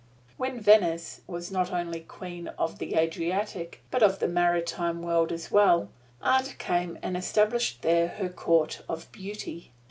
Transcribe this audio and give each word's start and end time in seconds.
When 0.35 0.59
Venice 0.59 1.21
was 1.27 1.51
not 1.51 1.71
only 1.71 1.99
Queen 1.99 2.47
of 2.57 2.79
the 2.79 2.95
Adriatic 2.95 3.83
but 3.91 4.01
of 4.01 4.17
the 4.17 4.27
maritime 4.27 5.03
world 5.03 5.31
as 5.31 5.51
well, 5.51 5.91
Art 6.23 6.55
came 6.57 6.97
and 7.03 7.15
established 7.15 7.83
there 7.83 8.07
her 8.07 8.29
Court 8.29 8.81
of 8.89 9.11
Beauty. 9.11 9.71